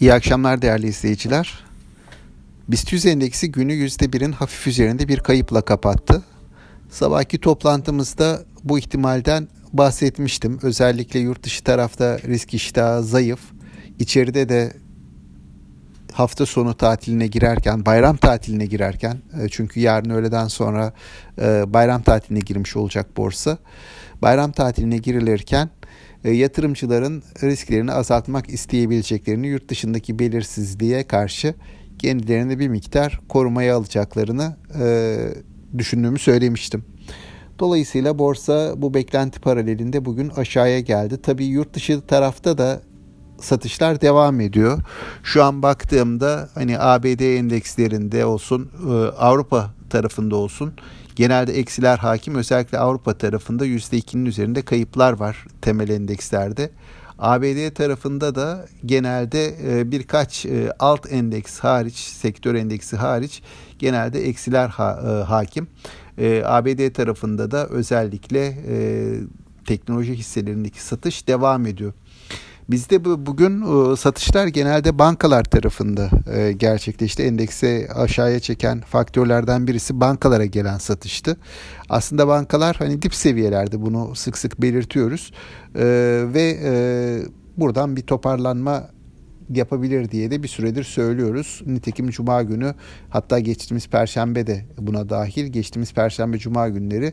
İyi 0.00 0.14
akşamlar 0.14 0.62
değerli 0.62 0.86
izleyiciler. 0.86 1.64
BIST 2.68 2.92
100 2.92 3.06
endeksi 3.06 3.52
günü 3.52 3.72
%1'in 3.72 4.32
hafif 4.32 4.66
üzerinde 4.66 5.08
bir 5.08 5.20
kayıpla 5.20 5.60
kapattı. 5.60 6.22
Sabahki 6.90 7.38
toplantımızda 7.40 8.42
bu 8.64 8.78
ihtimalden 8.78 9.48
bahsetmiştim. 9.72 10.58
Özellikle 10.62 11.20
yurt 11.20 11.42
dışı 11.42 11.64
tarafta 11.64 12.18
risk 12.18 12.54
iştahı 12.54 13.02
zayıf. 13.02 13.40
İçeride 13.98 14.48
de 14.48 14.72
hafta 16.12 16.46
sonu 16.46 16.74
tatiline 16.74 17.26
girerken, 17.26 17.86
bayram 17.86 18.16
tatiline 18.16 18.66
girerken 18.66 19.16
e, 19.42 19.48
çünkü 19.48 19.80
yarın 19.80 20.10
öğleden 20.10 20.48
sonra 20.48 20.92
e, 21.40 21.64
bayram 21.72 22.02
tatiline 22.02 22.40
girmiş 22.40 22.76
olacak 22.76 23.16
borsa. 23.16 23.58
Bayram 24.22 24.52
tatiline 24.52 24.96
girilirken 24.96 25.70
yatırımcıların 26.30 27.22
risklerini 27.42 27.92
azaltmak 27.92 28.48
isteyebileceklerini 28.50 29.46
yurt 29.46 29.68
dışındaki 29.68 30.18
belirsizliğe 30.18 31.02
karşı 31.06 31.54
kendilerini 31.98 32.58
bir 32.58 32.68
miktar 32.68 33.20
korumaya 33.28 33.76
alacaklarını 33.76 34.56
e, 34.80 35.16
düşündüğümü 35.78 36.18
söylemiştim. 36.18 36.84
Dolayısıyla 37.58 38.18
borsa 38.18 38.74
bu 38.76 38.94
beklenti 38.94 39.40
paralelinde 39.40 40.04
bugün 40.04 40.28
aşağıya 40.28 40.80
geldi. 40.80 41.22
Tabii 41.22 41.44
yurt 41.44 41.74
dışı 41.74 42.00
tarafta 42.00 42.58
da 42.58 42.82
satışlar 43.40 44.00
devam 44.00 44.40
ediyor. 44.40 44.82
Şu 45.22 45.44
an 45.44 45.62
baktığımda 45.62 46.48
hani 46.54 46.78
ABD 46.78 47.36
endekslerinde 47.36 48.24
olsun, 48.24 48.70
e, 48.88 48.92
Avrupa 49.18 49.74
tarafında 49.94 50.36
olsun 50.36 50.72
genelde 51.16 51.52
eksiler 51.52 51.98
hakim. 51.98 52.34
Özellikle 52.34 52.78
Avrupa 52.78 53.18
tarafında 53.18 53.66
%2'nin 53.66 54.24
üzerinde 54.26 54.62
kayıplar 54.62 55.12
var 55.12 55.46
temel 55.60 55.88
endekslerde. 55.88 56.70
ABD 57.18 57.74
tarafında 57.74 58.34
da 58.34 58.66
genelde 58.86 59.54
e, 59.64 59.90
birkaç 59.90 60.46
e, 60.46 60.72
alt 60.78 61.12
endeks 61.12 61.58
hariç, 61.58 61.94
sektör 61.94 62.54
endeksi 62.54 62.96
hariç 62.96 63.42
genelde 63.78 64.28
eksiler 64.28 64.68
hakim. 65.26 65.66
ABD 66.44 66.92
tarafında 66.92 67.50
da 67.50 67.66
özellikle 67.66 68.56
teknoloji 69.66 70.14
hisselerindeki 70.14 70.82
satış 70.82 71.28
devam 71.28 71.66
ediyor. 71.66 71.92
Bizde 72.70 73.04
bu, 73.04 73.26
bugün 73.26 73.62
e, 73.62 73.96
satışlar 73.96 74.46
genelde 74.46 74.98
bankalar 74.98 75.44
tarafında 75.44 76.10
e, 76.34 76.52
gerçekleşti. 76.52 77.22
Endeksi 77.22 77.88
aşağıya 77.94 78.40
çeken 78.40 78.80
faktörlerden 78.80 79.66
birisi 79.66 80.00
bankalara 80.00 80.44
gelen 80.44 80.78
satıştı. 80.78 81.36
Aslında 81.88 82.28
bankalar 82.28 82.76
hani 82.76 83.02
dip 83.02 83.14
seviyelerde 83.14 83.82
bunu 83.82 84.14
sık 84.14 84.38
sık 84.38 84.62
belirtiyoruz. 84.62 85.32
E, 85.74 85.84
ve 86.34 86.58
buradan 87.56 87.96
bir 87.96 88.02
toparlanma 88.02 88.90
yapabilir 89.50 90.10
diye 90.10 90.30
de 90.30 90.42
bir 90.42 90.48
süredir 90.48 90.84
söylüyoruz. 90.84 91.62
Nitekim 91.66 92.10
Cuma 92.10 92.42
günü 92.42 92.74
hatta 93.10 93.38
geçtiğimiz 93.38 93.88
Perşembe 93.88 94.46
de 94.46 94.64
buna 94.78 95.08
dahil 95.08 95.46
geçtiğimiz 95.46 95.92
Perşembe 95.94 96.38
Cuma 96.38 96.68
günleri 96.68 97.12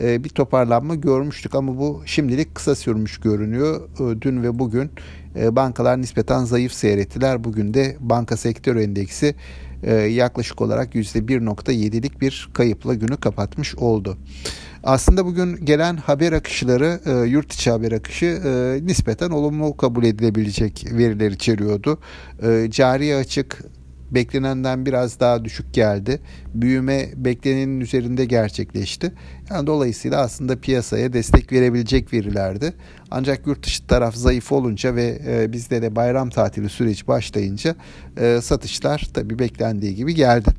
e, 0.00 0.24
bir 0.24 0.28
toparlanma 0.28 0.94
görmüştük 0.94 1.54
ama 1.54 1.78
bu 1.78 2.02
şimdilik 2.06 2.54
kısa 2.54 2.74
sürmüş 2.74 3.20
görünüyor. 3.20 3.80
E, 4.00 4.22
dün 4.22 4.42
ve 4.42 4.58
bugün 4.58 4.90
e, 5.36 5.56
bankalar 5.56 6.00
nispeten 6.00 6.44
zayıf 6.44 6.72
seyrettiler. 6.72 7.44
Bugün 7.44 7.74
de 7.74 7.96
banka 8.00 8.36
sektör 8.36 8.76
endeksi 8.76 9.34
yaklaşık 9.90 10.60
olarak 10.60 10.94
%1.7'lik 10.94 12.20
bir 12.20 12.48
kayıpla 12.54 12.94
günü 12.94 13.16
kapatmış 13.16 13.74
oldu. 13.74 14.18
Aslında 14.84 15.26
bugün 15.26 15.56
gelen 15.64 15.96
haber 15.96 16.32
akışları, 16.32 17.00
e, 17.06 17.28
yurt 17.28 17.52
içi 17.52 17.70
haber 17.70 17.92
akışı 17.92 18.26
e, 18.26 18.80
nispeten 18.86 19.30
olumlu 19.30 19.76
kabul 19.76 20.04
edilebilecek 20.04 20.86
veriler 20.92 21.30
içeriyordu. 21.30 21.98
E, 22.42 22.70
cari 22.70 23.16
açık 23.16 23.62
beklenenden 24.14 24.86
biraz 24.86 25.20
daha 25.20 25.44
düşük 25.44 25.74
geldi. 25.74 26.20
Büyüme 26.54 27.08
beklenenin 27.16 27.80
üzerinde 27.80 28.24
gerçekleşti. 28.24 29.12
Yani 29.50 29.66
dolayısıyla 29.66 30.20
aslında 30.20 30.60
piyasaya 30.60 31.12
destek 31.12 31.52
verebilecek 31.52 32.12
verilerdi. 32.12 32.72
Ancak 33.10 33.46
yurt 33.46 33.66
dışı 33.66 33.86
taraf 33.86 34.14
zayıf 34.14 34.52
olunca 34.52 34.94
ve 34.94 35.20
e, 35.26 35.52
bizde 35.52 35.82
de 35.82 35.96
bayram 35.96 36.30
tatili 36.30 36.68
süreci 36.68 37.06
başlayınca 37.06 37.74
e, 38.16 38.40
satışlar 38.42 39.08
tabii 39.14 39.38
beklendiği 39.38 39.94
gibi 39.94 40.14
geldi. 40.14 40.50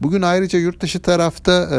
Bugün 0.00 0.22
ayrıca 0.22 0.58
yurt 0.58 0.80
dışı 0.80 1.00
tarafta 1.00 1.68
e, 1.72 1.78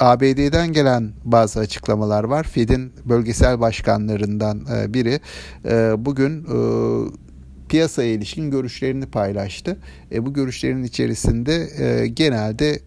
ABD'den 0.00 0.72
gelen 0.72 1.12
bazı 1.24 1.60
açıklamalar 1.60 2.24
var. 2.24 2.44
Fed'in 2.44 2.92
bölgesel 3.04 3.60
başkanlarından 3.60 4.66
e, 4.74 4.94
biri 4.94 5.20
e, 5.64 5.94
bugün 5.98 6.44
e, 6.44 6.56
piyasaya 7.70 8.12
ilişkin 8.12 8.50
görüşlerini 8.50 9.06
paylaştı. 9.06 9.76
Bu 10.18 10.32
görüşlerin 10.32 10.84
içerisinde 10.84 11.68
genelde 12.08 12.80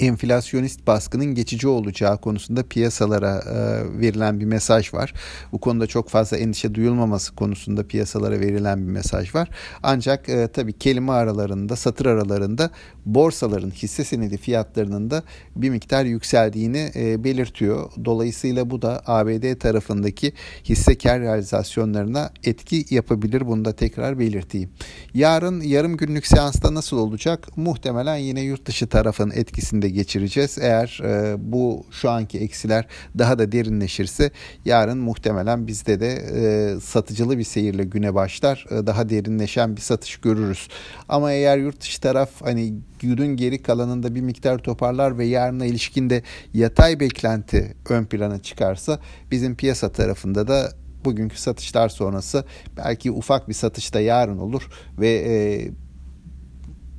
enflasyonist 0.00 0.86
baskının 0.86 1.34
geçici 1.34 1.68
olacağı 1.68 2.20
konusunda 2.20 2.62
piyasalara 2.62 3.38
e, 3.38 3.56
verilen 4.00 4.40
bir 4.40 4.44
mesaj 4.44 4.94
var. 4.94 5.12
Bu 5.52 5.58
konuda 5.58 5.86
çok 5.86 6.08
fazla 6.08 6.36
endişe 6.36 6.74
duyulmaması 6.74 7.34
konusunda 7.34 7.86
piyasalara 7.86 8.40
verilen 8.40 8.86
bir 8.86 8.92
mesaj 8.92 9.34
var. 9.34 9.48
Ancak 9.82 10.28
e, 10.28 10.48
tabii 10.48 10.72
kelime 10.72 11.12
aralarında, 11.12 11.76
satır 11.76 12.06
aralarında 12.06 12.70
borsaların 13.06 13.70
hisse 13.70 14.04
senedi 14.04 14.36
fiyatlarının 14.36 15.10
da 15.10 15.22
bir 15.56 15.70
miktar 15.70 16.04
yükseldiğini 16.04 16.90
e, 16.96 17.24
belirtiyor. 17.24 17.90
Dolayısıyla 18.04 18.70
bu 18.70 18.82
da 18.82 19.02
ABD 19.06 19.58
tarafındaki 19.58 20.32
hisse 20.64 20.98
kar 20.98 21.20
realizasyonlarına 21.20 22.30
etki 22.44 22.84
yapabilir. 22.90 23.46
Bunu 23.46 23.64
da 23.64 23.72
tekrar 23.72 24.18
belirteyim. 24.18 24.70
Yarın 25.14 25.60
yarım 25.60 25.96
günlük 25.96 26.26
seansta 26.26 26.74
nasıl 26.74 26.96
olacak? 26.96 27.56
Muhtemelen 27.56 28.16
yine 28.16 28.40
yurt 28.40 28.66
dışı 28.66 28.86
tarafın 28.86 29.30
etkisinde 29.30 29.85
de 29.86 29.90
geçireceğiz. 29.90 30.58
Eğer 30.60 31.00
e, 31.04 31.34
bu 31.52 31.86
şu 31.90 32.10
anki 32.10 32.38
eksiler 32.38 32.86
daha 33.18 33.38
da 33.38 33.52
derinleşirse 33.52 34.30
yarın 34.64 34.98
muhtemelen 34.98 35.66
bizde 35.66 36.00
de 36.00 36.12
e, 36.12 36.80
satıcılı 36.80 37.38
bir 37.38 37.44
seyirle 37.44 37.84
güne 37.84 38.14
başlar. 38.14 38.66
E, 38.70 38.86
daha 38.86 39.08
derinleşen 39.08 39.76
bir 39.76 39.80
satış 39.80 40.16
görürüz. 40.16 40.68
Ama 41.08 41.32
eğer 41.32 41.58
yurt 41.58 41.80
dışı 41.80 42.00
taraf 42.00 42.30
hani 42.42 42.74
günün 42.98 43.36
geri 43.36 43.62
kalanında 43.62 44.14
bir 44.14 44.20
miktar 44.20 44.58
toparlar 44.58 45.18
ve 45.18 45.24
yarına 45.24 45.66
ilişkinde 45.66 46.22
yatay 46.54 47.00
beklenti 47.00 47.74
ön 47.88 48.04
plana 48.04 48.38
çıkarsa 48.38 49.00
bizim 49.30 49.56
piyasa 49.56 49.92
tarafında 49.92 50.48
da 50.48 50.72
bugünkü 51.04 51.40
satışlar 51.40 51.88
sonrası 51.88 52.44
belki 52.76 53.10
ufak 53.10 53.48
bir 53.48 53.54
satış 53.54 53.94
da 53.94 54.00
yarın 54.00 54.38
olur 54.38 54.68
ve 54.98 55.08
e, 55.08 55.32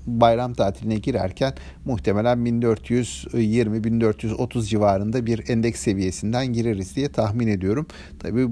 bayram 0.08 0.54
tatiline 0.54 0.96
girerken 0.96 1.54
muhtemelen 1.86 2.38
1420-1430 2.38 4.66
civarında 4.66 5.26
bir 5.26 5.50
endeks 5.50 5.82
seviyesinden 5.82 6.54
gireriz 6.54 6.96
diye 6.96 7.10
tahmin 7.10 7.48
ediyorum. 7.48 7.88
Tabii 8.20 8.48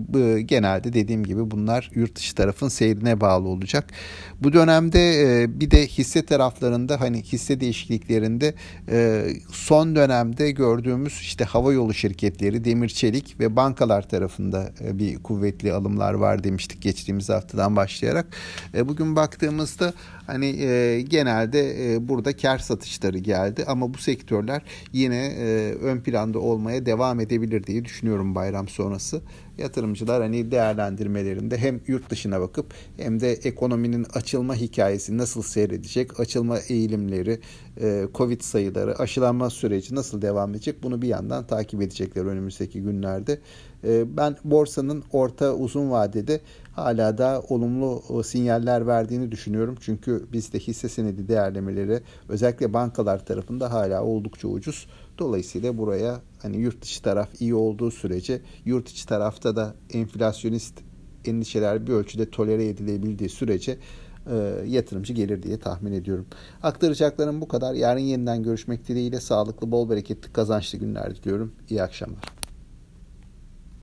genelde 0.45 0.93
dediğim 0.93 1.23
gibi 1.23 1.51
bunlar 1.51 1.91
yurt 1.93 2.15
dışı 2.15 2.35
tarafın 2.35 2.67
seyrine 2.67 3.21
bağlı 3.21 3.47
olacak. 3.47 3.89
Bu 4.41 4.53
dönemde 4.53 5.21
e, 5.21 5.59
bir 5.59 5.71
de 5.71 5.87
hisse 5.87 6.25
taraflarında 6.25 7.01
hani 7.01 7.23
hisse 7.23 7.59
değişikliklerinde 7.59 8.53
e, 8.89 9.27
son 9.51 9.95
dönemde 9.95 10.51
gördüğümüz 10.51 11.13
işte 11.21 11.45
hava 11.45 11.73
yolu 11.73 11.93
şirketleri, 11.93 12.65
demir 12.65 12.89
çelik 12.89 13.39
ve 13.39 13.55
bankalar 13.55 14.09
tarafında 14.09 14.71
e, 14.83 14.99
bir 14.99 15.15
kuvvetli 15.15 15.73
alımlar 15.73 16.13
var 16.13 16.43
demiştik 16.43 16.81
geçtiğimiz 16.81 17.29
haftadan 17.29 17.75
başlayarak. 17.75 18.25
Bugün 18.85 19.15
baktığımızda 19.15 19.93
hani 20.27 20.45
genelde 21.51 22.07
burada 22.07 22.37
kar 22.37 22.57
satışları 22.57 23.17
geldi 23.17 23.63
ama 23.67 23.93
bu 23.93 23.97
sektörler 23.97 24.61
yine 24.93 25.35
ön 25.81 25.99
planda 25.99 26.39
olmaya 26.39 26.85
devam 26.85 27.19
edebilir 27.19 27.63
diye 27.63 27.85
düşünüyorum 27.85 28.35
bayram 28.35 28.67
sonrası 28.67 29.21
yatırımcılar 29.57 30.21
hani 30.21 30.51
değerlendirmelerinde 30.51 31.57
hem 31.57 31.81
yurt 31.87 32.09
dışına 32.09 32.41
bakıp 32.41 32.73
hem 32.97 33.19
de 33.19 33.33
ekonominin 33.33 34.05
açılma 34.13 34.55
hikayesi 34.55 35.17
nasıl 35.17 35.41
seyredecek, 35.41 36.19
açılma 36.19 36.59
eğilimleri, 36.59 37.39
e, 37.81 38.05
Covid 38.13 38.41
sayıları, 38.41 38.99
aşılanma 38.99 39.49
süreci 39.49 39.95
nasıl 39.95 40.21
devam 40.21 40.51
edecek 40.51 40.83
bunu 40.83 41.01
bir 41.01 41.07
yandan 41.07 41.47
takip 41.47 41.81
edecekler 41.81 42.25
önümüzdeki 42.25 42.81
günlerde. 42.81 43.39
E, 43.83 44.17
ben 44.17 44.35
borsanın 44.43 45.03
orta 45.11 45.53
uzun 45.53 45.91
vadede 45.91 46.41
hala 46.73 47.17
da 47.17 47.43
olumlu 47.49 48.03
e, 48.19 48.23
sinyaller 48.23 48.87
verdiğini 48.87 49.31
düşünüyorum. 49.31 49.75
Çünkü 49.79 50.25
bizde 50.33 50.59
hisse 50.59 50.89
senedi 50.89 51.27
değerlemeleri 51.27 52.01
özellikle 52.29 52.73
bankalar 52.73 53.25
tarafında 53.25 53.73
hala 53.73 54.03
oldukça 54.03 54.47
ucuz. 54.47 54.87
Dolayısıyla 55.17 55.77
buraya 55.77 56.21
hani 56.41 56.57
yurt 56.57 56.81
dışı 56.81 57.01
taraf 57.01 57.29
iyi 57.41 57.55
olduğu 57.55 57.91
sürece 57.91 58.41
yurt 58.65 58.89
içi 58.89 59.07
tarafta 59.07 59.55
da 59.55 59.75
enflasyonist 59.93 60.73
endişeler 61.25 61.87
bir 61.87 61.93
ölçüde 61.93 62.29
tolere 62.29 62.67
edilebildiği 62.67 63.29
sürece 63.29 63.77
e, 64.31 64.35
yatırımcı 64.67 65.13
gelir 65.13 65.43
diye 65.43 65.59
tahmin 65.59 65.91
ediyorum. 65.91 66.25
Aktaracaklarım 66.63 67.41
bu 67.41 67.47
kadar. 67.47 67.73
Yarın 67.73 67.99
yeniden 67.99 68.43
görüşmek 68.43 68.87
dileğiyle 68.87 69.19
sağlıklı, 69.19 69.71
bol 69.71 69.89
bereketli, 69.89 70.33
kazançlı 70.33 70.77
günler 70.77 71.15
diliyorum. 71.15 71.53
İyi 71.69 71.83
akşamlar. 71.83 72.44